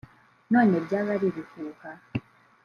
[0.53, 1.89] none byaba ari ibihuha